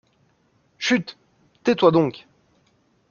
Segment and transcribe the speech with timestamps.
[0.79, 1.15] Chut!
[1.63, 2.25] tais-toi donc.